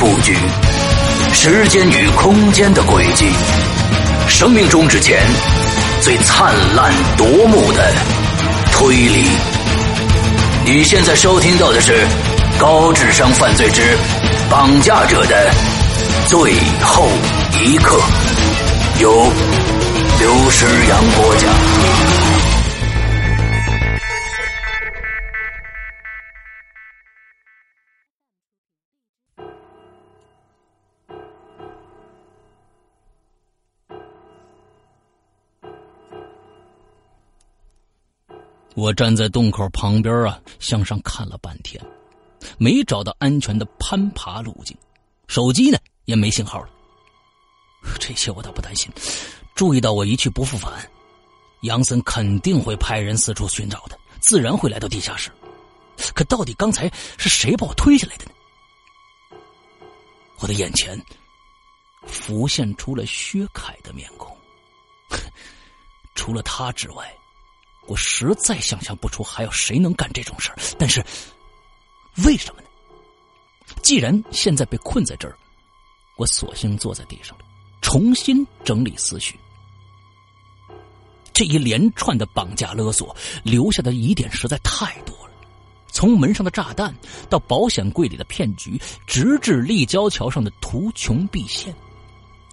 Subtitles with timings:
[0.00, 0.34] 布局，
[1.34, 3.26] 时间与空间的轨迹，
[4.26, 5.20] 生命终止前
[6.00, 7.92] 最灿烂夺目的
[8.72, 9.26] 推理。
[10.64, 11.92] 你现在收听到的是
[12.58, 13.82] 《高智商犯罪之
[14.48, 15.50] 绑架者的
[16.26, 17.06] 最后
[17.62, 17.94] 一刻》，
[19.02, 19.12] 由
[20.18, 22.09] 刘诗阳播讲。
[38.74, 41.84] 我站在洞口旁边啊，向上看了半天，
[42.56, 44.76] 没找到安全的攀爬路径，
[45.26, 46.70] 手机呢也没信号了。
[47.98, 48.90] 这些我倒不担心，
[49.54, 50.72] 注意到我一去不复返，
[51.62, 55.30] 杨森肯定会派人四处寻找的，自然会来到地下室。
[56.14, 58.30] 可到底刚才是谁把我推下来的呢？
[60.38, 60.98] 我的眼前
[62.06, 64.34] 浮现出了薛凯的面孔，
[66.14, 67.12] 除了他之外。
[67.90, 71.04] 我实在想象不出还有谁能干这种事儿，但是
[72.24, 72.68] 为什么呢？
[73.82, 75.36] 既然现在被困在这儿，
[76.16, 77.44] 我索性坐在地上了，
[77.82, 79.36] 重新整理思绪。
[81.32, 85.32] 这一连串的绑架勒索留下的疑点实在太多了，
[85.90, 86.94] 从门上的炸弹
[87.28, 91.74] 到保险柜里的骗局，直至立交桥上的图穷匕现。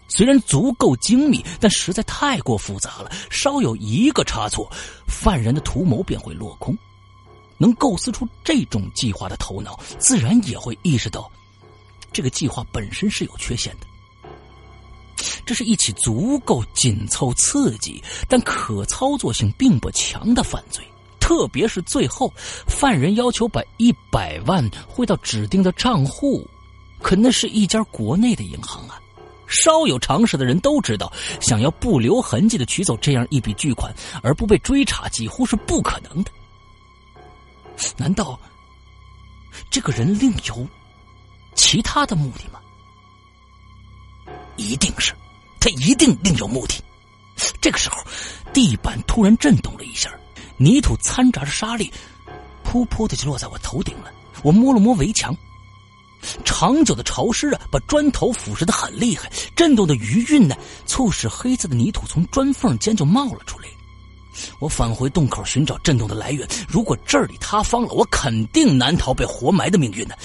[0.08, 3.12] 虽然足够精密，但实在太过复杂了。
[3.30, 4.72] 稍有一个差错，
[5.08, 6.78] 犯人的图谋便会落空。
[7.58, 11.30] 能构思出这种计划的头脑，自然也会意识到，
[12.14, 13.88] 这个计划本身是有缺陷的。
[15.46, 20.84] 这是一起足够紧凑、刺激，但可操作性并不强的犯罪。
[21.20, 22.32] 特别是最后，
[22.68, 26.48] 犯人要求把一百万汇到指定的账户，
[27.02, 29.00] 可那是一家国内的银行啊。
[29.48, 36.32] 稍有常识的人都知道，想要不留痕迹的取走这样一笔巨款而不被追查，几乎是不可能的。
[37.96, 38.40] 难道
[39.70, 40.68] 这个人另有
[41.56, 42.60] 其他的目的吗？
[44.56, 45.14] 一定是，
[45.60, 46.84] 他一定另有目的。
[47.62, 47.98] 这个时候，
[48.52, 50.12] 地板突然震动了一下，
[50.58, 51.92] 泥土掺杂着沙粒，
[52.66, 54.12] 噗噗的就落在我头顶了。
[54.44, 55.36] 我摸了摸围墙。
[56.44, 59.32] 长久的潮湿啊，把砖头腐蚀的很厉害。
[59.56, 60.56] 震动的余韵呢，
[60.86, 63.66] 促使黑色的泥土从砖缝间就冒了出来。
[64.60, 66.48] 我返回洞口寻找震动的来源。
[66.68, 70.16] 如果这里塌方了，我肯定难逃被活埋的命运呢。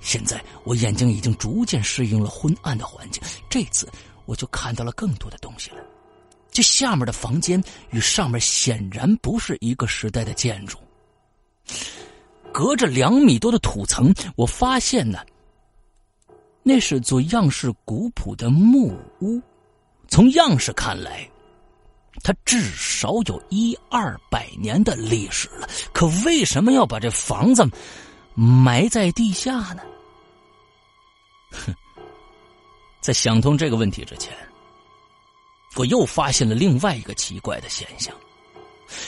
[0.00, 3.88] 现在我眼睛已经逐渐适应了昏暗的环境，这次
[4.24, 5.76] 我就看到了更多的东西了。
[6.50, 10.76] 这下面的房间与上面显然不是一个时代的建筑。
[12.52, 15.20] 隔着两米多的土层，我发现呢。
[16.62, 19.40] 那是座样式古朴的木屋，
[20.08, 21.28] 从样式看来，
[22.22, 25.68] 它至少有一二百年的历史了。
[25.92, 27.68] 可为什么要把这房子
[28.34, 29.82] 埋在地下呢？
[31.50, 31.74] 哼，
[33.00, 34.32] 在想通这个问题之前，
[35.76, 38.14] 我又发现了另外一个奇怪的现象：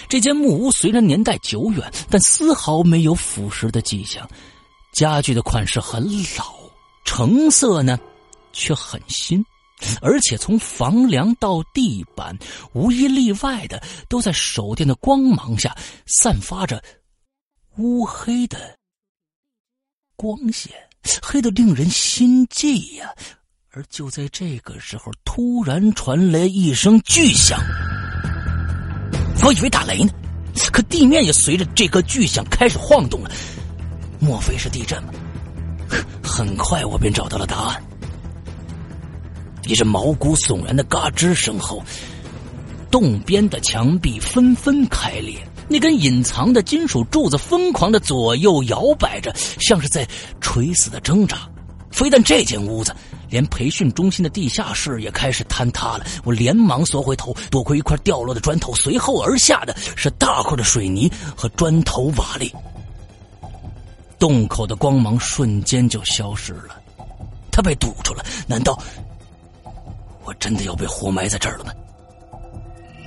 [0.08, 4.28] 这间木屋虽然年代久远，但丝毫没有腐蚀的迹象，
[4.92, 6.02] 家具的款式很
[6.36, 6.63] 老。
[7.04, 7.98] 成色呢，
[8.52, 9.44] 却很新，
[10.00, 12.36] 而且从房梁到地板，
[12.72, 16.82] 无一例外的都在手电的光芒下散发着
[17.76, 18.78] 乌黑的
[20.16, 20.72] 光线，
[21.22, 23.14] 黑的令人心悸呀！
[23.70, 27.60] 而就在这个时候，突然传来一声巨响，
[29.44, 30.12] 我以为打雷呢，
[30.72, 33.30] 可地面也随着这个巨响开始晃动了，
[34.20, 35.12] 莫非是地震吗？
[36.22, 37.82] 很快我便找到了答案。
[39.66, 41.82] 一阵毛骨悚然的嘎吱声后，
[42.90, 45.36] 洞边的墙壁纷纷开裂，
[45.68, 50.06] 那根隐藏的金属柱子疯狂的左右摇摆着，像是在
[50.40, 51.48] 垂死的挣扎。
[51.90, 52.94] 非但这间屋子，
[53.30, 56.04] 连培训中心的地下室也开始坍塌了。
[56.24, 62.52] 我连忙缩回头，躲过一块掉落的砖头，随后而下的是大块的水泥和砖头瓦砾。
[64.24, 66.80] 洞口的光芒瞬间就消失了，
[67.52, 68.24] 他被堵住了。
[68.46, 68.82] 难道
[70.24, 71.72] 我真的要被活埋在这儿了吗？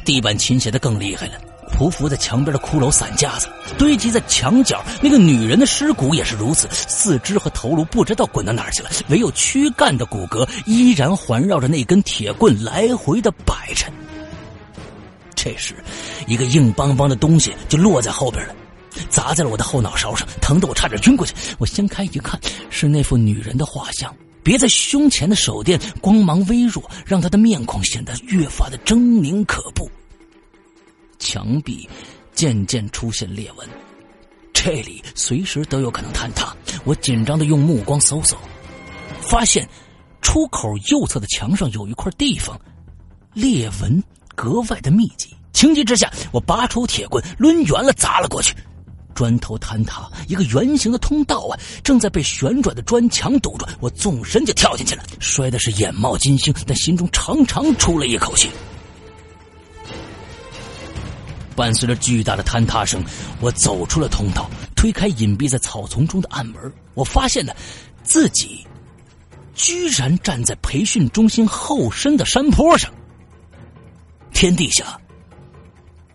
[0.06, 1.34] 地板倾斜的更厉害了，
[1.76, 3.48] 匍匐在墙边的骷髅散架子
[3.80, 13.88] 堆积在墙角，那个女人的尸骨也是如此，四肢和头颅不知道滚到哪儿去了，唯有躯干的骨骼依然环绕着那根铁棍来回的摆着。
[15.34, 15.74] 这时，
[16.28, 18.54] 一个硬邦邦的东西就落在后边了。
[19.18, 21.34] 砸在了我的后脑勺上，疼得我差点晕过去。
[21.58, 29.90] 我掀开一看，是那幅女人的画像，别在胸前的手电光芒微弱，让她的面孔显得越发的狰狞可怖。
[31.18, 31.90] 墙壁
[32.32, 33.68] 渐渐出现裂纹，
[34.54, 36.56] 这里随时都有可能坍塌。
[36.84, 38.38] 我紧张的用目光搜索，
[39.20, 39.68] 发现
[40.22, 42.56] 出口右侧的墙上有一块地方，
[43.34, 44.04] 裂纹
[44.36, 45.36] 格外的密集。
[45.54, 48.54] 情急之下，我拔出铁棍，抡圆了砸了过去。
[49.18, 53.66] 砖头坍塌，一个圆形的通道啊，正在被旋转的砖墙堵住。
[53.80, 58.48] 我纵身就跳进去了，摔的是眼冒金星，但心中长长出了一口气。
[61.56, 63.04] 伴随着巨大的坍塌声，
[63.42, 66.72] 我走出了通道，推开隐蔽在草丛中的暗门。
[66.94, 67.52] 我发现呢，
[68.04, 68.64] 自己
[69.56, 72.94] 居然站在培训中心后身的山坡上。
[74.32, 75.02] 天地下，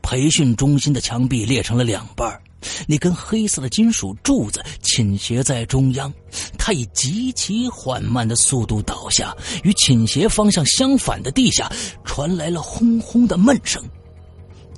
[0.03, 2.41] 培训中心的墙壁裂成了两半
[2.87, 6.13] 那根黑色的金属柱子倾斜在中央，
[6.59, 11.71] 它以极其缓慢的速度倒下，与倾斜方向相反的地下
[12.05, 13.83] 传来了轰轰的闷声。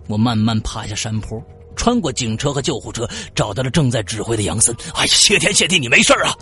[0.07, 1.43] 我慢慢爬下山坡，
[1.77, 4.75] 穿过警车和救护车，找到了正在指挥的杨森。
[4.95, 6.37] 哎呀，谢天谢地，你没事啊！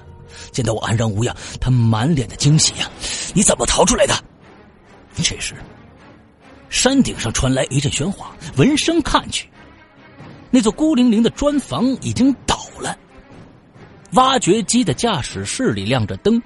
[0.51, 2.91] 见到我安然无恙，他满脸的惊喜呀。
[3.35, 4.15] 你怎么逃出来的？
[5.15, 5.55] 这时，
[6.71, 9.49] 山顶上传来一阵喧哗，闻声看去。
[10.53, 12.97] 那座孤零零的砖房已经倒了，
[14.13, 16.41] 挖掘机的驾驶室里亮着灯，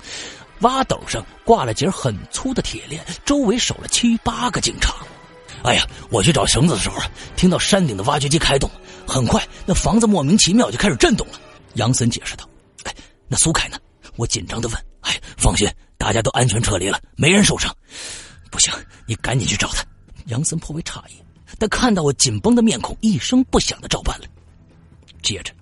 [0.60, 4.94] 挖斗上挂了节很粗的铁链，周围守了七八个警察。
[5.64, 8.70] 哎呀，我去找绳子的时候啊，听到山顶的挖掘机开动，
[9.08, 11.40] 很快那房子莫名其妙就开始震动了。
[11.74, 12.48] 杨森解释道
[12.84, 12.94] ：“哎，
[13.26, 13.76] 那苏凯呢？”
[14.14, 15.68] 我紧张的问：“哎，放心，
[15.98, 17.74] 大家都安全撤离了，没人受伤。
[18.52, 18.72] 不行，
[19.06, 19.84] 你赶紧去找他。”
[20.26, 21.25] 杨森颇为诧异。
[21.58, 24.26] 但看到我紧绷的面孔，一声不响的照办了。
[25.22, 25.52] 接着，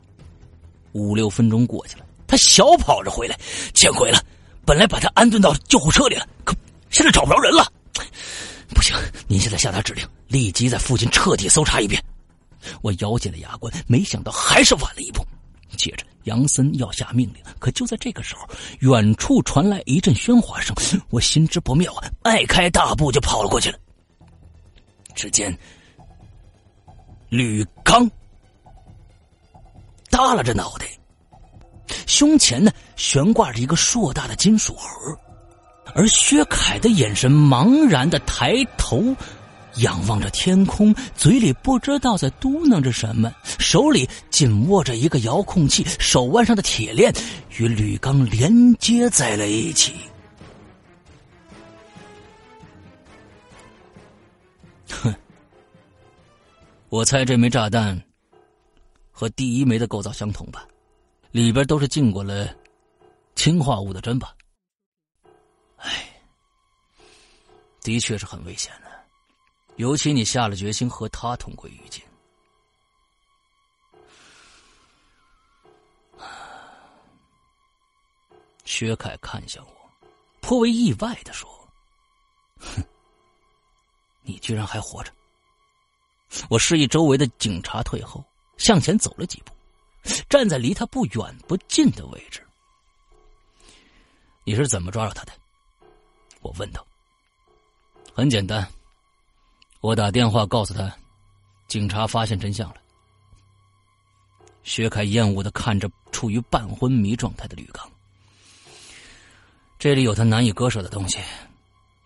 [0.93, 3.39] 五六分钟过去了，他小跑着回来，
[3.73, 4.23] 见鬼了！
[4.67, 6.55] 本来把他安顿到救护车里了，可
[6.91, 7.71] 现在找不着人了。
[8.75, 8.97] 不行，
[9.29, 12.03] 您现在下达指令，立即在附近彻底搜查一遍。
[12.81, 15.25] 我咬紧了牙关，没想到还是晚了一步。
[15.77, 18.49] 接着，杨森要下命令，可就在这个时候，
[18.81, 20.75] 远处传来一阵喧哗声，
[21.11, 23.79] 我心知不妙啊，迈开大步就跑了过去了。
[25.15, 25.57] 只见
[27.37, 28.09] 吕刚
[30.09, 30.87] 耷拉着脑袋，
[32.07, 35.19] 胸前呢悬挂着一个硕大的金属盒，
[35.97, 39.03] 而薛凯的眼神茫然的抬头
[39.79, 47.13] 仰望着天空，嘴里不知道在嘟囔着什么，手里紧握着一个遥控器，手腕上的铁链
[47.59, 49.93] 与吕刚连接在了一起。
[56.95, 58.01] 我猜这枚炸弹
[59.11, 60.65] 和第一枚的构造相同吧，
[61.33, 62.57] 里边都是浸过了
[63.35, 64.33] 氰化物的针吧。
[65.79, 66.09] 哎，
[67.81, 68.89] 的确是很危险的，
[69.75, 72.01] 尤其你下了决心和他同归于尽。
[78.65, 79.91] 薛凯看向我，
[80.41, 81.51] 颇为意外的说
[82.61, 82.81] ：“哼。”
[84.23, 85.13] 你居然还活着！
[86.49, 88.25] 我示意周围的警察退后，
[88.57, 89.53] 向前走了几步，
[90.29, 92.43] 站在离他不远不近的位置。
[94.45, 95.33] 你是怎么抓着他的？
[96.41, 96.87] 我问道。
[98.13, 98.67] 很简单，
[99.81, 100.95] 我打电话告诉他，
[101.67, 102.77] 警察发现真相了。
[104.63, 107.91] 薛凯厌恶的看着处于半昏迷状态的吕刚，
[109.79, 111.19] 这里有他难以割舍的东西，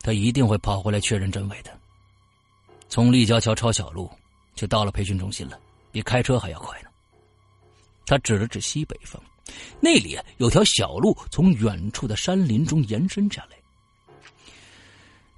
[0.01, 1.79] 他一定会跑回来确认真伪的。
[2.89, 4.11] 从立交桥抄小路，
[4.55, 5.61] 就到了培训中心了，
[5.93, 6.89] 比开车还要快呢。
[8.07, 9.23] 他指了指西北方，
[9.81, 13.59] 那里有条小路从远处的山林中延伸下来。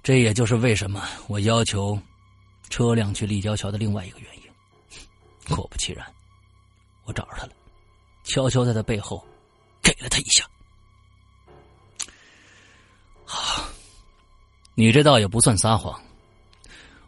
[0.01, 1.99] 这也就是为什么我要求
[2.69, 5.55] 车辆去立交桥的另外一个原因。
[5.55, 6.05] 果不其然，
[7.03, 7.51] 我找着他了，
[8.23, 9.21] 悄悄在他背后
[9.81, 10.47] 给了他一下。
[13.25, 13.67] 好，
[14.73, 16.01] 你这倒也不算撒谎。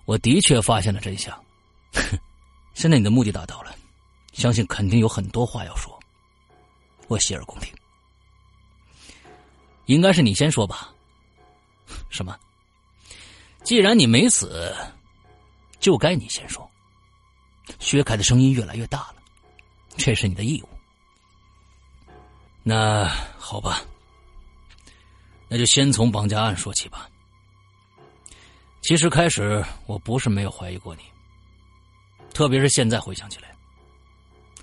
[0.05, 1.33] 我的确发现了真相。
[1.93, 2.17] 哼
[2.73, 3.75] 现在你的目的达到了，
[4.33, 5.97] 相信肯定有很多话要说。
[7.07, 7.73] 我洗耳恭听。
[9.85, 10.93] 应该是你先说吧。
[12.09, 12.37] 什么？
[13.63, 14.75] 既然你没死，
[15.79, 16.69] 就该你先说。
[17.79, 19.15] 薛凯的声音越来越大了，
[19.95, 20.69] 这是你的义务。
[22.61, 23.05] 那
[23.37, 23.81] 好吧，
[25.47, 27.09] 那就先从绑架案说起吧。
[28.83, 31.03] 其实开始我不是没有怀疑过你，
[32.33, 33.55] 特别是现在回想起来，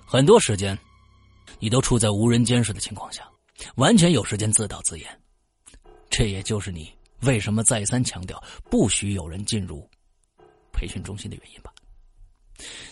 [0.05, 0.79] 很多时间
[1.59, 3.27] 你都处在无人监视的情况下，
[3.77, 5.21] 完全有时间自导自演。
[6.11, 6.93] 这也就是你。
[7.23, 9.87] 为什么再三强调不许有人进入
[10.73, 11.71] 培训中心的原因吧？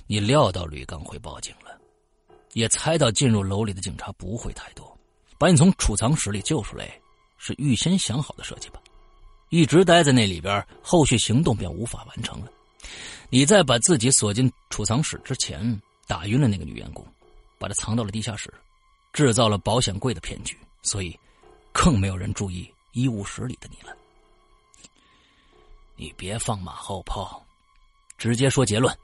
[0.07, 1.79] 你料到吕刚会报警了，
[2.53, 4.99] 也猜到进入楼里的警察不会太多，
[5.39, 7.01] 把你从储藏室里救出来
[7.39, 8.83] 是预先想好的设计吧？
[9.49, 12.53] 一直待在那里边，后续行动便无法完成了。
[13.31, 17.07] 你在把自己锁进储藏室之前，打晕了那个女员工，
[17.59, 18.53] 把她藏到了地下室，
[19.13, 21.19] 制造了保险柜的骗局，所以
[21.73, 23.97] 更没有人注意医务室里的你了。
[25.97, 27.45] 你别放马后炮，
[28.17, 28.97] 直接说结论。”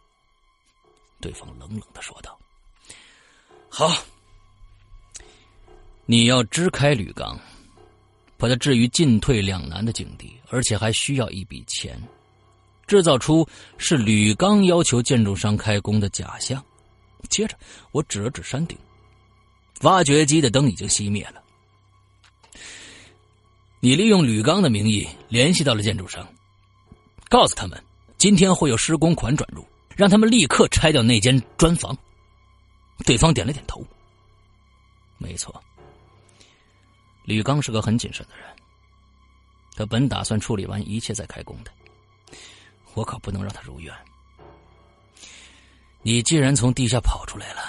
[1.20, 2.38] 对方冷冷的说道。
[3.68, 3.92] “好，
[6.06, 7.38] 你要支开吕刚，
[8.44, 11.98] 把他置于进退两难的境地，而且还需要一笔钱，
[12.86, 13.48] 制造出
[13.78, 16.62] 是吕刚要求建筑商开工的假象。
[17.30, 17.56] 接着，
[17.90, 18.76] 我指了指山顶，
[19.80, 21.42] 挖掘机的灯已经熄灭了。
[23.80, 26.28] 你利用吕刚的名义联系到了建筑商。”
[27.30, 27.82] 告诉他们，
[28.18, 31.96] 今天会有施工款转入，让他们立刻拆掉那间砖房。
[33.06, 33.82] 对方点了点头。
[35.16, 35.64] 没错，
[37.24, 38.46] 吕刚是个很谨慎的人，
[39.76, 41.70] 他本打算处理完一切再开工的。
[42.94, 43.92] 我可不能让他如愿。
[46.02, 47.62] 你既然从地下跑出来了，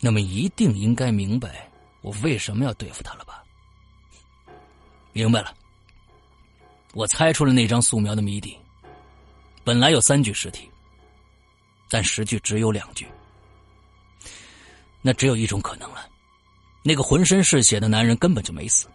[0.00, 1.68] 那么一定应该明白
[2.00, 3.44] 我为什么要对付他了吧？
[5.12, 5.54] 明白了。
[6.94, 8.56] 我猜出了那张素描的谜底。
[9.62, 10.70] 本来有三具尸体，
[11.88, 13.06] 但实际只有两具。
[15.02, 16.08] 那只有一种可能了：
[16.82, 18.86] 那个浑身是血的男人根本就没死。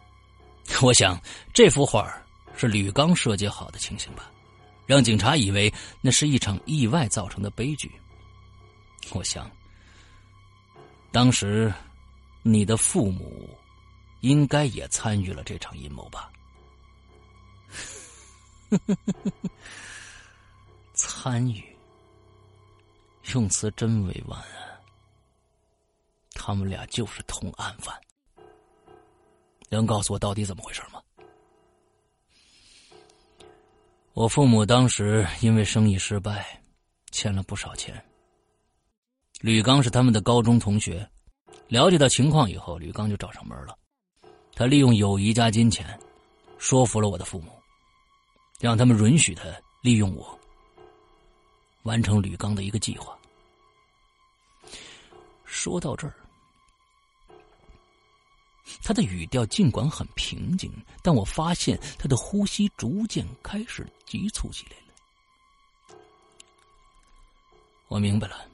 [0.81, 1.21] 我想
[1.53, 2.11] 这幅画
[2.55, 4.31] 是吕刚设计好的情形吧，
[4.85, 7.91] 让警察以为那是一场意外造成的悲剧。
[9.11, 9.49] 我想，
[11.11, 11.71] 当时
[12.41, 13.47] 你的父母
[14.21, 16.31] 应该也参与了这场阴谋吧。
[20.95, 21.63] 参与，
[23.33, 24.74] 用词真委婉啊！
[26.47, 27.99] 他们俩就是同案犯，
[29.67, 31.01] 能告诉我到底怎么回事吗？
[34.13, 36.61] 我父母当时因为生意失败，
[37.09, 37.99] 欠了不少钱。
[39.41, 41.09] 吕刚是他们的高中同学，
[41.67, 43.75] 了解到情况以后，吕刚就找上门了。
[44.53, 45.99] 他利用友谊加金钱，
[46.59, 47.51] 说服了我的父母，
[48.59, 49.45] 让他们允许他
[49.81, 50.39] 利用我。
[51.81, 53.17] 完成吕刚的一个计划。
[55.43, 56.13] 说到这儿，
[58.85, 65.97] 他的语调尽管很平静，但我发现他的呼吸逐渐开始急促起来了。
[67.87, 68.45] 我明白了，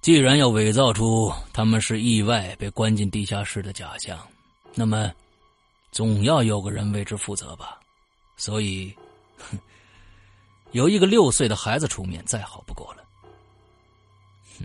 [0.00, 4.24] 既然要伪造出他们是意外被关进地下室的假象，
[4.72, 5.12] 那么
[5.90, 7.80] 总要有个人为之负责吧？
[8.36, 8.94] 所以，
[9.36, 9.58] 哼。
[10.70, 13.02] 有一个六岁的孩子出面，再好不过了。
[14.56, 14.64] 哼！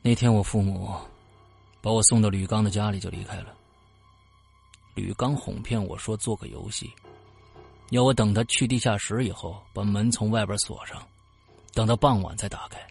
[0.00, 0.98] 那天我父母
[1.86, 3.54] 把我送到吕刚的家里就离开了。
[4.96, 6.92] 吕刚哄骗我说做个游戏，
[7.90, 11.00] 要我等他去地下室以后把门从外边锁上，
[11.74, 12.84] 等到傍晚再打开。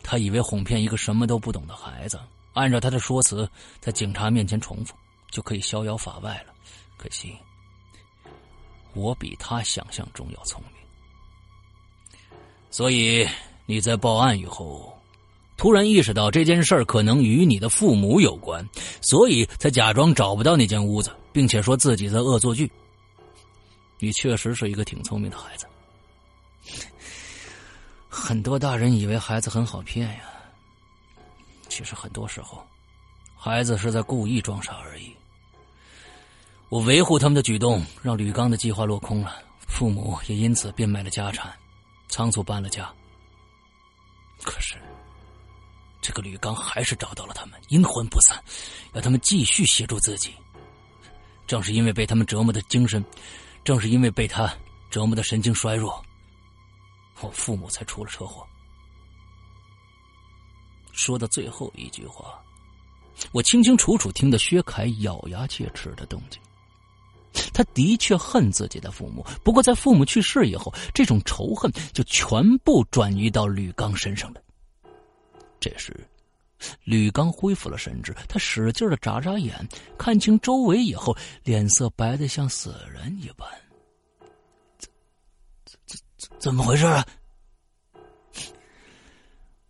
[0.00, 2.20] 他以为哄骗一个什么都不懂的孩子，
[2.52, 3.50] 按照他的说辞
[3.80, 4.94] 在警察面前重复
[5.32, 6.54] 就可以逍遥法外了。
[6.96, 7.36] 可惜。
[8.92, 12.28] 我比他想象中要聪明。
[12.70, 13.28] 所以
[13.66, 14.93] 你在报案以后，
[15.56, 18.68] 突然意识到这件事儿可能与你的父母有关，
[19.00, 22.70] 所以才假装找不到那间屋子，并且说自己在恶作剧。
[23.98, 25.66] 你确实是一个挺聪明的孩子。
[28.08, 30.20] 很多大人以为孩子很好骗呀，
[31.68, 32.64] 其实很多时候，
[33.36, 35.14] 孩子是在故意装傻而已。
[36.68, 41.52] 我维护他们的举动，让吕刚的计划落空了，父母也因此变卖了家产。
[42.08, 42.92] 仓促搬了家，
[44.42, 44.76] 可是
[46.04, 48.38] 这个吕刚还是找到了他们，阴魂不散，
[48.92, 50.34] 要他们继续协助自己。
[51.46, 53.02] 正是因为被他们折磨的精神，
[53.64, 54.54] 正是因为被他
[54.90, 56.04] 折磨的神经衰弱，
[57.22, 58.46] 我父母才出了车祸。
[60.92, 62.38] 说到最后一句话，
[63.32, 66.38] 我清清楚楚听到薛凯咬牙切齿的动静。
[67.54, 74.43] 他的确恨自己的父母，不过在父母去世以后，这种仇恨就全部转移到吕刚身上了。
[75.64, 76.06] 这时，
[76.84, 79.66] 吕刚恢复了神智，他使劲的眨眨眼，
[79.96, 83.48] 看清周围以后，脸色白的像死人一般。
[84.76, 87.06] 怎怎怎怎么回事啊？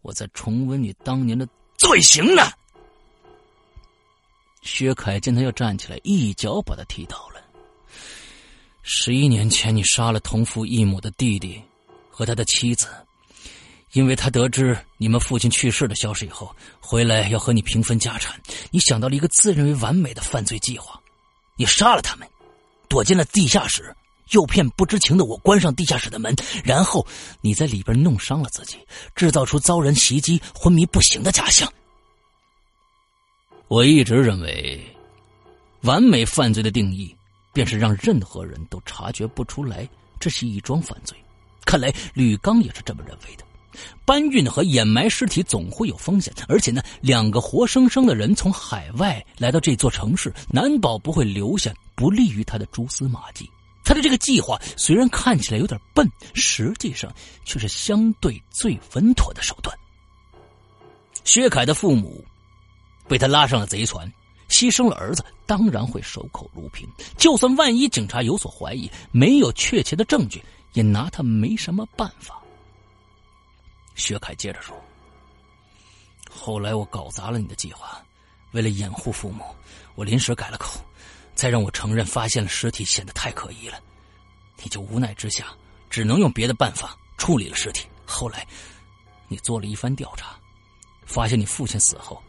[0.02, 1.46] 我在重温你当年的
[1.78, 2.42] 罪行呢。
[4.62, 7.40] 薛凯见他要站起来，一脚把他踢倒了。
[8.82, 11.62] 十一年前，你杀了同父异母的弟弟
[12.10, 12.88] 和他的妻子，
[13.94, 18.38] 因为他得知你们父亲去世的消息以后，回来要和你平分家产。
[18.70, 21.00] 你想到了一个自认为完美的犯罪计划，
[21.56, 22.28] 你杀了他们，
[22.88, 23.94] 躲进了地下室，
[24.30, 27.06] 诱骗不知情的我关上地下室的门，然后
[27.40, 28.76] 你在里边弄伤了自己，
[29.14, 31.72] 制造出遭人袭击昏迷不醒的假象。
[33.68, 34.78] 我一直认为，
[35.82, 37.16] 完美犯罪的定义。
[37.54, 39.88] 便是让任何人都察觉不出来
[40.18, 41.16] 这是一桩犯罪。
[41.64, 43.44] 看来吕刚也是这么认为的。
[44.04, 53.48] 搬运和掩埋尸体总会有风险，而且呢，两个活生生的人从海外来到这座城市，难保不会留下不利于他的蛛丝马迹。
[53.84, 57.12] 他的这个计划虽然看起来有点笨，实际上
[57.44, 59.76] 却是相对最稳妥的手段。
[61.24, 62.24] 薛凯的父母
[63.08, 64.10] 被他拉上了贼船。
[64.50, 66.86] 牺牲了儿子，当然会守口如瓶。
[67.16, 70.40] 就算万一警察有所怀疑，没有确切的证据，
[70.74, 72.40] 也拿他没什么办法。
[73.94, 74.76] 薛凯接着说
[76.30, 78.02] ：“后来我搞砸了你的计划，
[78.52, 79.44] 为了掩护父母，
[79.94, 80.80] 我临时改了口，
[81.34, 83.80] 再让我承认发现了尸体显得太可疑了，
[84.62, 85.46] 你就无奈之下，
[85.88, 87.86] 只能用别的办法处理了尸体。
[88.04, 88.46] 后来，
[89.28, 90.36] 你做了一番调查，
[91.06, 92.22] 发现你父亲死后。”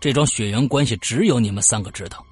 [0.00, 2.24] 这桩血缘关系只有你们三个知道，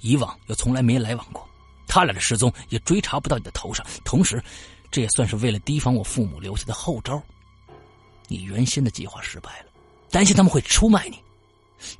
[0.00, 1.48] 以往又从来没来往过，
[1.86, 3.86] 他俩的失踪也追查不到你的头上。
[4.04, 4.42] 同时，
[4.90, 7.22] 这也算是为了提防我父母留下的后招。
[8.30, 9.66] 你原先的计划失败了，
[10.08, 11.18] 担心他们会出卖你，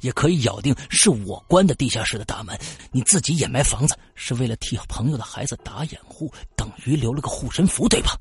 [0.01, 2.57] 也可以咬定是我关的地下室的大门。
[2.93, 8.17] 你自己掩埋房子是为了替朋友的孩子打掩护，等于留了个护身符，对吧？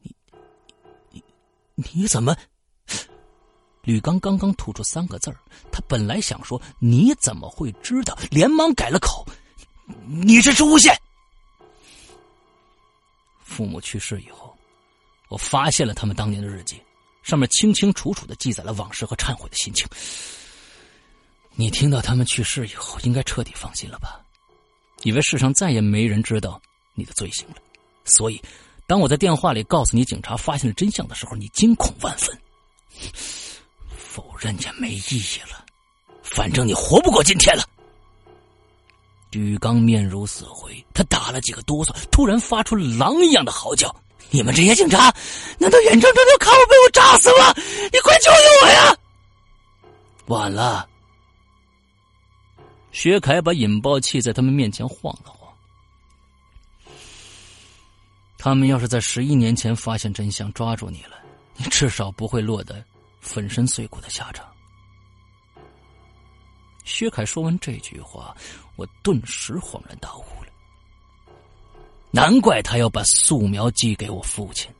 [0.00, 0.14] 你，
[1.10, 1.24] 你，
[1.92, 2.36] 你怎么？
[3.82, 5.34] 吕刚刚刚吐出三个字
[5.72, 9.26] 他本来想说“你怎么会知道”，连忙改了口
[10.06, 10.96] ：“你这是诬陷。”
[13.42, 14.49] 父母去世以后，
[15.30, 16.78] 我发现了他们当年的日记，
[17.22, 19.86] 上面清清楚楚的记载了往事和忏悔的心情。
[21.54, 24.20] 你听到他们去世以后，应该彻底放心了吧？
[25.02, 26.60] 以为世上再也没人知道
[26.94, 27.54] 你的罪行了，
[28.04, 28.42] 所以，
[28.86, 32.36] 当我在电话里告诉你警察发现了真相的时候，你惊恐万分。
[33.96, 35.64] 否认也没意义了，
[36.22, 37.62] 反正你活不过今天了。
[39.30, 43.94] 吕刚面如死灰，他打了几个哆嗦，突然发出狼一样的嚎叫
[44.30, 45.14] ：“你们这些警察，
[45.58, 47.52] 难道眼睁睁就看我被我炸死吗？
[47.92, 48.96] 你快救救我呀！”
[50.26, 50.88] 晚了。
[52.92, 55.52] 薛凯把引爆器在他们面前晃了晃。
[58.38, 61.16] 他们要是在十一年前发现真相，抓住你了，
[61.56, 62.84] 你至少不会落得。
[63.20, 64.46] 粉身碎骨的下场。
[66.84, 68.34] 薛凯说完这句话，
[68.76, 70.49] 我顿时恍然大悟了。
[72.10, 74.70] 难怪他要把素描寄给我父亲。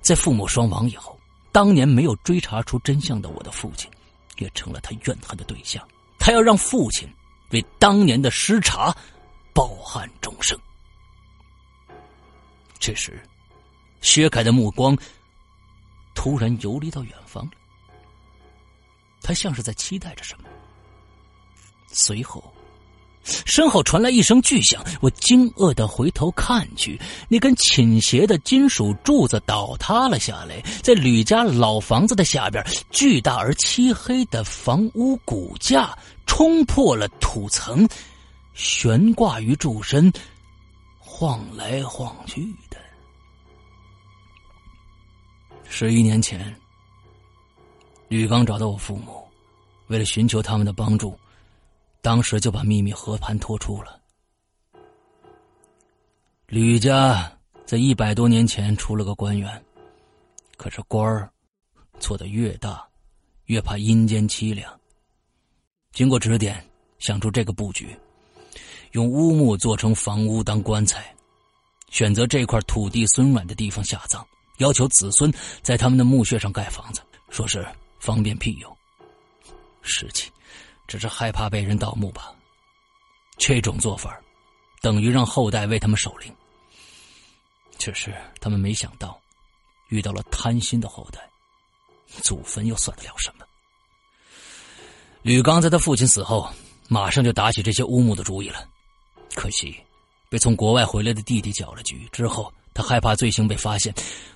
[0.00, 1.18] 在父母双亡以后，
[1.52, 3.90] 当年没有追查出真相的我的父亲，
[4.38, 5.86] 也成了他怨恨的对象。
[6.18, 7.08] 他要让父亲
[7.50, 8.96] 为当年的失察
[9.52, 10.58] 抱憾终生。
[12.78, 13.22] 这时，
[14.00, 14.96] 薛凯的目光。
[16.14, 17.50] 突然游离到远方了，
[19.20, 20.48] 他像是在期待着什么。
[21.88, 22.42] 随后，
[23.44, 37.88] 身后传来一声巨响，我惊愕的回头看去，那根倾斜的金属柱子倒塌了下来，在吕家老房子的下边，巨大而漆黑的房屋骨架冲破了土层，
[38.54, 40.12] 悬挂于柱身，
[40.98, 42.78] 晃来晃去的。
[45.68, 46.54] 十一年前，
[48.08, 49.24] 吕刚找到我父母，
[49.88, 51.18] 为了寻求他们的帮助。
[52.06, 54.00] 当时就把秘密和盘托出了。
[56.46, 59.60] 吕家在一百多年前出了个官员，
[60.56, 61.28] 可是官儿
[61.98, 62.86] 做的越大，
[63.46, 64.72] 越怕阴间凄凉。
[65.90, 66.64] 经过指点，
[67.00, 67.98] 想出这个布局：
[68.92, 71.12] 用乌木做成房屋当棺材，
[71.90, 74.24] 选择这块土地松软的地方下葬，
[74.58, 75.28] 要求子孙
[75.60, 77.66] 在他们的墓穴上盖房子，说是
[77.98, 78.76] 方便庇佑。
[79.82, 80.32] 事情。
[80.86, 82.32] 只是害怕被人盗墓吧。
[83.38, 84.18] 这种做法，
[84.80, 86.34] 等于让后代为他们守灵。
[87.78, 89.20] 只是他们没想到，
[89.88, 91.20] 遇到了贪心的后代，
[92.22, 93.44] 祖坟又算得了什么？
[95.22, 96.48] 吕刚在他父亲死后，
[96.88, 98.66] 马上就打起这些乌木的主意了。
[99.34, 99.78] 可惜，
[100.30, 102.08] 被从国外回来的弟弟搅了局。
[102.10, 103.94] 之后，他害怕罪行被发现，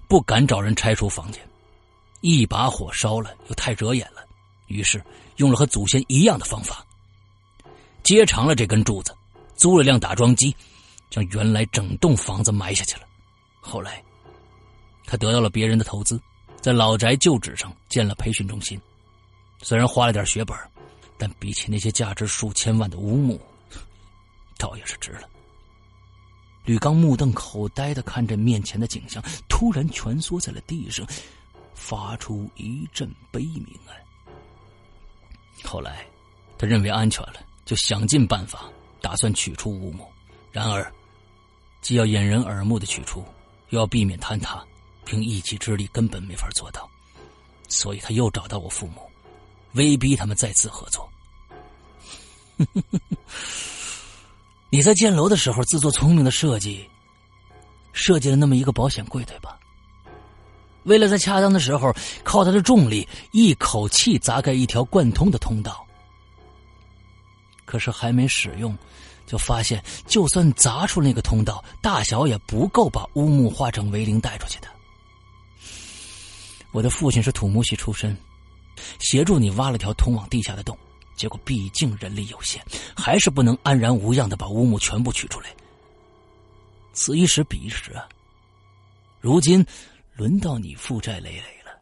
[0.08, 1.40] 不敢找人拆除房间，
[2.20, 4.19] 一把火烧了又太惹眼了，
[4.70, 5.02] 于是。
[5.36, 6.84] 用了和祖先一样的方法，
[8.02, 9.16] 接长了这根柱子，
[9.56, 10.54] 租了辆打桩机，
[11.08, 13.06] 将原来整栋房子埋下去了。
[13.58, 14.04] 后来，
[15.06, 16.20] 他得到了别人的投资，
[16.60, 18.78] 在老宅旧址上建了培训中心。
[19.62, 20.54] 虽然花了点血本，
[21.16, 23.40] 但比起那些价值数千万的乌木，
[24.58, 25.22] 倒也是值了。
[26.66, 31.06] 吕刚目瞪口呆的看着面前的景象，突然蜷缩在了地上，
[31.74, 33.96] 发出一阵悲鸣啊！
[35.62, 36.06] 后来，
[36.58, 38.64] 他认为安全了，就想尽办法
[39.00, 40.06] 打算取出乌木。
[40.52, 40.92] 然而，
[41.80, 43.24] 既要掩人耳目的取出，
[43.68, 44.62] 又要避免坍塌，
[45.04, 46.88] 凭一己之力根本没法做到。
[47.68, 49.08] 所以，他又找到我父母，
[49.74, 51.08] 威逼他们再次合作。
[54.70, 56.88] 你在建楼的时候自作聪明的设计，
[57.92, 59.58] 设计了那么一个保险柜，对吧？
[60.84, 65.86] 为了在恰当的时候靠它的重力一口气砸开一条贯通的通道，
[67.66, 68.76] 可是还没使用，
[69.26, 74.68] 就发现就算砸出那个通道，大小也不够把乌木化成为灵带出去的。
[76.72, 78.16] 我的父亲是土木系出身，
[79.00, 80.76] 协助你挖了条通往地下的洞，
[81.14, 82.64] 结果毕竟人力有限，
[82.96, 85.54] 还是不能安然无恙的把乌木全部取出来。
[86.92, 88.08] 此一时彼一时啊，
[89.20, 89.64] 如今。
[90.20, 91.80] 轮到你负债累累了。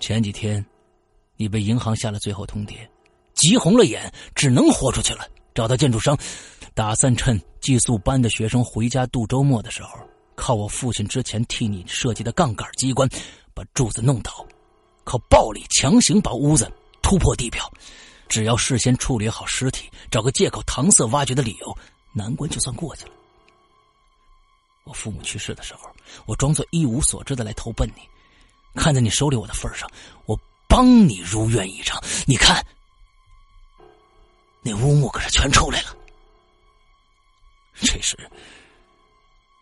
[0.00, 0.64] 前几天，
[1.36, 2.88] 你被银行下了最后通牒，
[3.34, 5.28] 急红了眼，只能豁出去了。
[5.54, 6.16] 找到建筑商，
[6.72, 9.90] 打算趁寄宿班的学生回家度周末的时候，
[10.34, 13.06] 靠我父亲之前替你设计的杠杆机关，
[13.52, 14.46] 把柱子弄倒，
[15.04, 16.66] 靠暴力强行把屋子
[17.02, 17.70] 突破地表。
[18.26, 21.76] 只要事先处理好尸体，找个借口搪塞挖掘的理由，
[22.14, 23.10] 难关就算过去了。
[24.84, 25.90] 我父母去世的时候，
[26.26, 28.02] 我装作一无所知的来投奔你，
[28.74, 29.90] 看在你收留我的份上，
[30.26, 32.02] 我帮你如愿以偿。
[32.26, 32.64] 你看，
[34.62, 35.96] 那乌木可是全出来了。
[37.76, 38.16] 这时，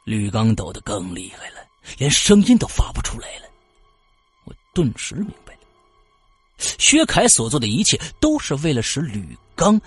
[0.05, 1.65] 吕刚抖得更厉害了，
[1.99, 3.49] 连声音都发不出来了。
[4.45, 5.61] 我顿时明白了，
[6.59, 9.81] 薛凯所做的一切都是为了使吕刚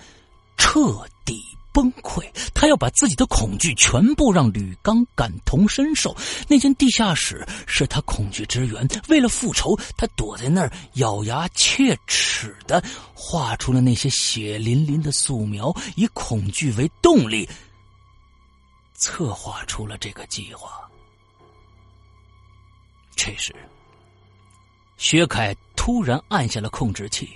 [0.57, 1.43] 彻底。
[1.75, 6.15] 崩溃，他要把自己的恐惧全部让吕刚感同身受。
[6.47, 12.81] 那间地下室是他恐惧之源，为了复仇，他躲在那儿咬牙切齿的
[13.13, 17.45] 画出了那些血淋淋的素描，以恐惧为动力，
[18.93, 20.89] 策划出了这个计划。
[23.17, 23.53] 这时，
[24.95, 27.29] 薛凯突然按下了控制器。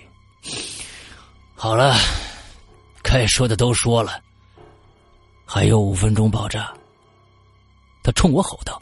[1.56, 1.94] 好了，
[3.04, 4.24] 该说的都说了。
[5.52, 6.72] 还有五分钟爆炸，
[8.04, 8.80] 他冲我吼道：“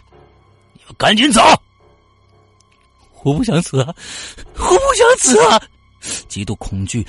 [0.76, 1.42] 你们赶紧走！”
[3.24, 3.96] 我不想死啊！
[4.54, 5.62] 我不想死啊！
[6.28, 7.08] 极度恐惧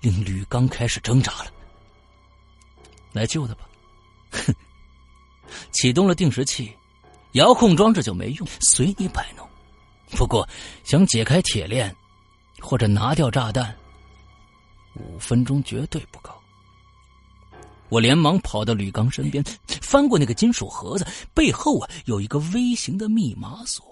[0.00, 1.46] 令吕刚开始挣扎了。
[3.10, 3.68] 来救他吧！
[4.30, 4.54] 哼！
[5.72, 6.72] 启动了定时器，
[7.32, 9.44] 遥控装置就没用，随你摆弄。
[10.12, 10.48] 不过
[10.84, 11.94] 想解开铁链
[12.60, 13.76] 或者拿掉炸弹，
[14.94, 16.32] 五分钟绝对不够。
[17.90, 19.44] 我连忙跑到吕刚身边，
[19.82, 23.84] 翻过那个金属盒子，背后啊有一个微型的密码锁。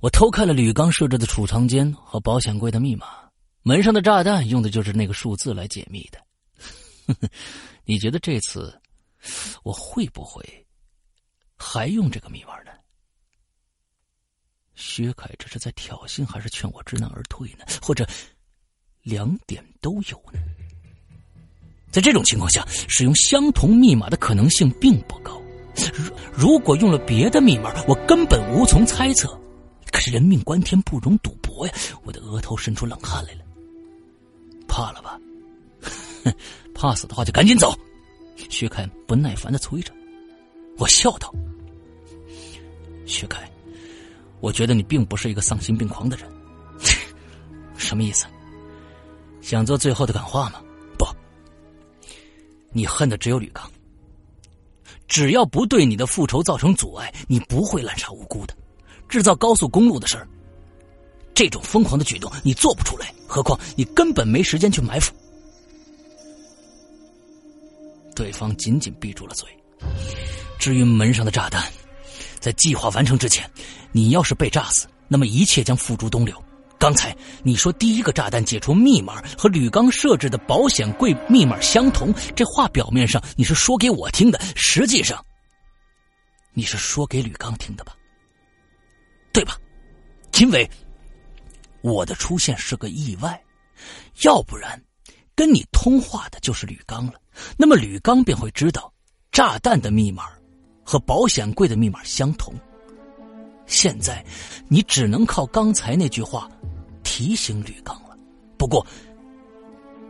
[0.00, 3.06] 我偷看了吕刚设置的储藏间和保险柜的密码，
[3.62, 7.28] 门上的炸弹用的就是那个数字来解密的。
[7.84, 8.80] 你觉得这次
[9.62, 10.66] 我会不会
[11.56, 12.70] 还用这个密码呢？
[14.74, 17.64] 薛凯这是在挑衅，还是劝我知难而退呢？
[17.80, 18.06] 或者
[19.02, 20.38] 两点都有呢？
[21.90, 25.40] 在这种情况下，使用相同密码的可能性并不高。
[25.94, 29.28] 如如果用了别的密码，我根本无从猜测。
[29.90, 31.72] 可是人命关天，不容赌博呀！
[32.04, 33.40] 我的额头渗出冷汗来了。
[34.68, 35.18] 怕了吧？
[36.74, 37.74] 怕死的话就赶紧走。
[38.50, 39.92] 薛凯不耐烦的催着。
[40.76, 41.32] 我笑道
[43.06, 43.50] ：“薛凯。”
[44.40, 46.30] 我觉得你并不是一个丧心病狂的人，
[47.78, 48.26] 什么意思？
[49.40, 50.60] 想做最后的感化吗？
[52.76, 53.72] 你恨的只有吕刚。
[55.08, 58.54] 只要不对你的复仇造成阻碍，你不会滥杀无辜的。
[59.08, 60.28] 制造高速公路的事儿，
[61.32, 63.14] 这种疯狂的举动你做不出来。
[63.26, 65.14] 何况你根本没时间去埋伏。
[68.14, 69.48] 对方紧紧闭住了嘴。
[70.58, 71.64] 至于门上的炸弹。
[72.38, 73.50] 在计划完成之前，
[73.90, 76.40] 你要是被炸死，那么一切将付诸东流。
[76.78, 85.24] 刚才你说第一个炸弹解除密码和吕刚设置的保险柜密码相同，这话表面上你是说给我听的，实际上
[86.52, 87.96] 你是说给吕刚听的吧？
[89.32, 89.58] 对吧？
[90.38, 90.68] 因为
[91.80, 93.42] 我的出现是个意外，
[94.22, 94.80] 要不然
[95.34, 97.14] 跟你通话的就是吕刚了，
[97.56, 98.92] 那么吕刚便会知道
[99.32, 100.28] 炸弹的密码。
[100.88, 102.54] 和保险柜的密码相同。
[103.66, 104.24] 现在，
[104.68, 106.48] 你只能靠刚才那句话
[107.02, 108.16] 提醒吕刚了。
[108.56, 108.86] 不过，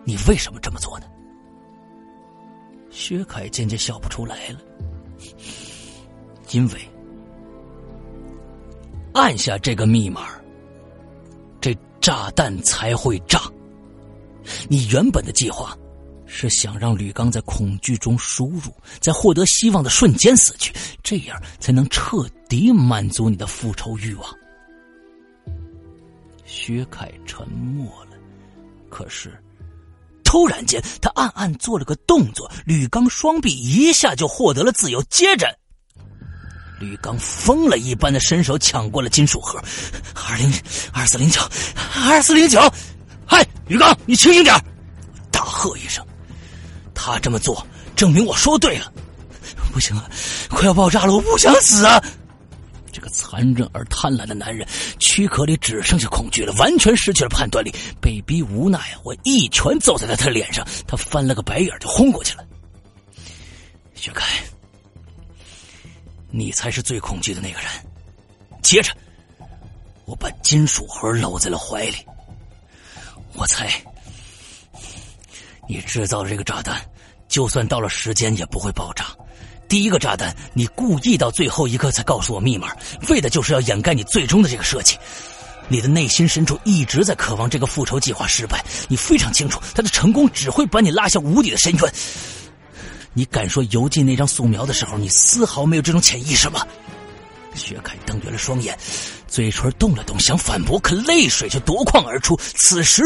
[0.05, 1.07] 你为什么这么做呢？
[2.91, 4.61] 薛凯渐渐笑不出来了，
[6.53, 6.81] 因为
[9.13, 10.29] 按下这个密码，
[11.61, 13.41] 这炸弹才会炸。
[14.69, 15.77] 你原本的计划。
[16.39, 18.71] 是想让吕刚在恐惧中输入，
[19.01, 20.71] 在获得希望的瞬间死去，
[21.03, 24.29] 这样才能彻底满足你的复仇欲望。
[26.45, 28.11] 薛凯沉默了，
[28.91, 29.35] 可是
[30.23, 35.03] 突然间，他暗暗做了个动作，吕刚双臂一下就获得了自由。
[35.05, 35.49] 接着，
[36.79, 39.59] 吕刚疯了一般的伸手抢过了金属盒，
[40.15, 40.53] 二零
[40.93, 41.41] 二四零九，
[42.07, 42.61] 二四零九，
[43.25, 44.55] 嗨，吕刚，你清醒点
[45.33, 46.06] 大喝一声。
[46.97, 48.93] 他这么做，证明我说对了。
[49.73, 50.11] 不行了，
[50.49, 52.03] 快要爆炸了，我不想死啊！
[52.91, 54.67] 这个残忍而贪婪的男人，
[54.99, 57.71] 躯壳里只剩下恐惧了，完全失去了判断力。
[58.01, 62.45] 被逼无奈，我一拳揍在了他脸上，他翻了个白眼就轰过去了。
[63.95, 64.43] 薛凯，
[66.31, 67.69] 你才是最恐惧的那个人。
[68.63, 68.91] 接着，
[70.07, 71.97] 我把金属盒搂在了怀里。
[73.35, 73.71] 我猜。
[75.69, 76.81] 你制造了这个炸弹，
[77.29, 79.07] 就算到了时间也不会爆炸。
[79.69, 82.69] 第一个炸弹，你故意到最后一刻才告诉我密码，
[83.09, 84.97] 为的就是要掩盖你最终的这个设计。
[85.69, 91.93] 你的内心深处一直在渴望这个复仇计划失败，你非常清楚，他的成功只会把你拉向无底的深渊。
[93.13, 96.65] 你敢说邮寄那张素描的时候，你丝毫没有这种潜意识吗？
[97.55, 98.79] 薛凯瞪圆了双眼，
[99.27, 102.39] 嘴唇动了动，想反驳，可泪水却夺眶而出。
[102.55, 103.03] 此时。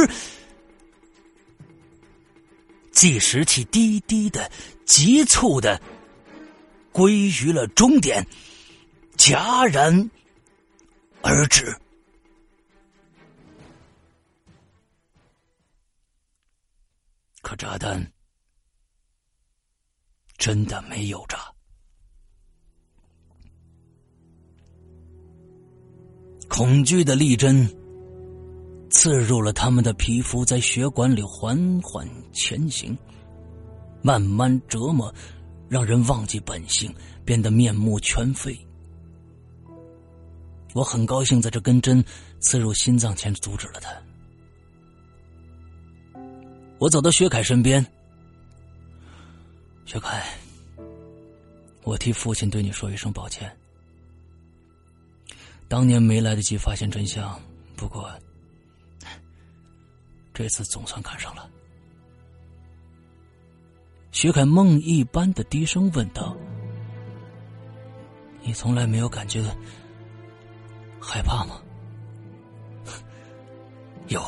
[3.01, 4.53] 计时器低低的、
[4.85, 5.81] 急促的
[6.93, 8.23] 归于了终点，
[9.17, 10.11] 戛然
[11.23, 11.75] 而止。
[17.41, 18.13] 可炸弹
[20.37, 21.39] 真的没有炸，
[26.51, 27.80] 恐惧的丽珍。
[28.91, 32.97] 刺入了他们的皮肤，在血管里缓缓前行，
[34.03, 35.15] 慢慢折磨，
[35.69, 36.93] 让人忘记本性，
[37.25, 38.59] 变得面目全非。
[40.75, 42.05] 我很高兴，在这根针
[42.41, 43.91] 刺入心脏前阻止了他。
[46.79, 47.85] 我走到薛凯身边，
[49.85, 50.27] 薛凯，
[51.85, 53.51] 我替父亲对你说一声抱歉。
[55.69, 57.41] 当年没来得及发现真相，
[57.77, 58.11] 不过。
[60.41, 61.47] 这次总算赶上了。
[64.11, 66.35] 薛凯梦一般的低声问道
[68.41, 69.43] ：“你从来没有感觉
[70.99, 71.61] 害怕吗
[74.09, 74.23] ？”“有。”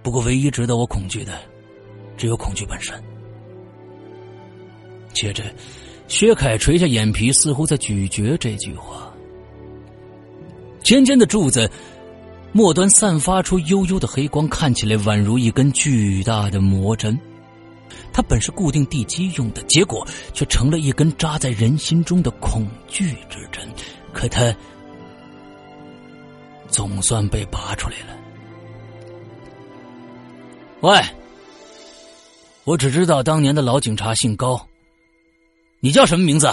[0.00, 1.36] 不过，唯一值得我恐惧的，
[2.16, 3.02] 只有恐惧本身。
[5.12, 5.42] 接着，
[6.06, 9.12] 薛凯垂下眼皮，似乎在咀嚼这句话。
[10.84, 11.68] 尖尖的柱子。
[12.52, 17.18] 末端散发出幽幽的黑光，看起来宛如一根巨大的魔针。
[18.12, 23.68] 它本是固定地基用的，结果却成了一根扎在人心中的恐惧之针。
[24.12, 24.54] 可它
[26.68, 28.18] 总算被拔出来了。
[30.80, 31.00] 喂，
[32.64, 34.60] 我只知道当年的老警察姓高，
[35.80, 36.48] 你叫什么名字？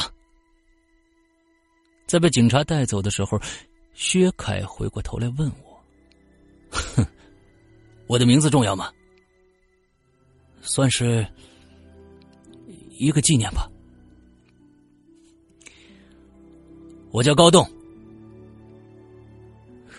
[2.06, 3.40] 在被警察带走的时候，
[3.94, 5.65] 薛凯回过头来问我
[6.96, 7.06] ：“哼，
[8.08, 8.92] 我的名字重要吗？
[10.62, 11.26] 算是
[12.90, 13.70] 一个纪念吧。
[17.12, 17.66] 我叫高栋，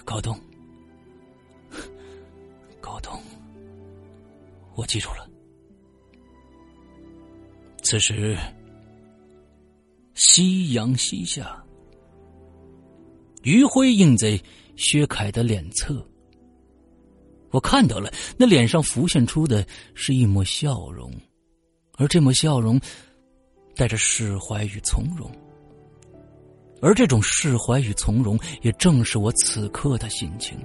[0.05, 0.39] 高栋，
[2.81, 3.19] 高栋，
[4.75, 5.29] 我记住了。
[7.83, 8.37] 此时，
[10.15, 11.63] 夕阳西下。”
[13.45, 14.39] 余晖映在
[14.75, 16.05] 薛凯的脸侧，
[17.51, 21.13] 我看到了那脸上浮现出的是一抹笑容，
[21.97, 22.81] 而这抹笑容
[23.75, 25.31] 带着释怀与从容，
[26.81, 30.59] 而这种释怀与从容也正是我此刻的心情。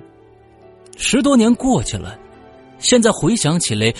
[0.98, 2.20] 十多年过去了，
[2.80, 3.94] 现在回想起来，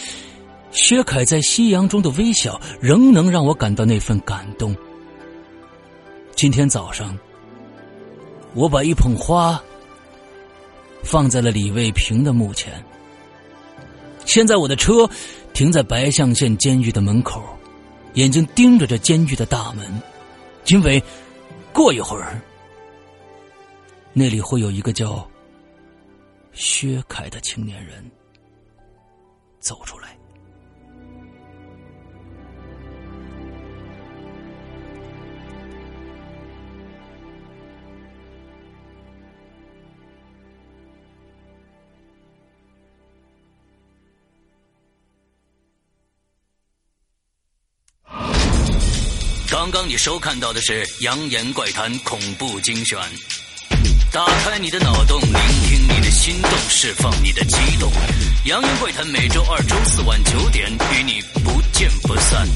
[0.72, 4.76] 薛凯在夕阳中的微笑仍能让我感到那份感动。
[6.36, 7.18] 今天早上。
[8.54, 9.64] 我把一捧花
[11.04, 12.84] 放在了李卫平的墓前。
[14.26, 15.10] 现在我的车
[15.54, 17.44] 停在白象县监狱的门口，
[18.14, 20.02] 眼睛盯着这监狱的大门，
[20.68, 21.02] 因为
[21.74, 22.40] 过一会儿
[24.14, 25.28] 那里会有一个叫
[26.52, 28.04] 薛凯的青年人
[29.60, 30.18] 走出来。
[49.92, 52.98] 你收看到的是扬言怪谈恐怖精选，
[54.10, 55.34] 打开你的脑洞，聆
[55.68, 57.92] 听你的心动，释放你的激动。
[58.46, 62.48] 扬言怪谈每周二、周四晚九点与你不见不散。